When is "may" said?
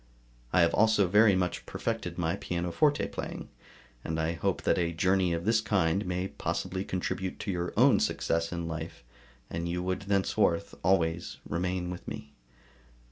6.07-6.29